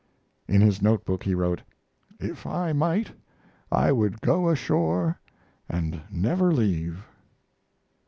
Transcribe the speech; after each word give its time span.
In 0.47 0.61
his 0.61 0.81
note 0.81 1.05
book 1.05 1.21
he 1.25 1.35
wrote: 1.35 1.61
"If 2.19 2.47
I 2.47 2.73
might, 2.73 3.11
I 3.71 3.91
would 3.91 4.19
go 4.21 4.49
ashore 4.49 5.19
and 5.69 6.01
never 6.09 6.51
leave." 6.51 7.03